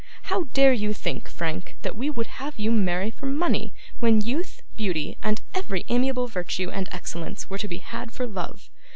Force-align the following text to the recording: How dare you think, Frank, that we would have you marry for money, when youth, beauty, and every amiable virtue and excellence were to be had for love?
How 0.23 0.45
dare 0.45 0.73
you 0.73 0.93
think, 0.93 1.29
Frank, 1.29 1.77
that 1.83 1.95
we 1.95 2.09
would 2.09 2.25
have 2.41 2.57
you 2.57 2.71
marry 2.71 3.11
for 3.11 3.27
money, 3.27 3.71
when 3.99 4.19
youth, 4.19 4.63
beauty, 4.75 5.15
and 5.21 5.43
every 5.53 5.85
amiable 5.89 6.25
virtue 6.25 6.71
and 6.71 6.89
excellence 6.91 7.51
were 7.51 7.59
to 7.59 7.67
be 7.67 7.77
had 7.77 8.11
for 8.11 8.25
love? 8.25 8.71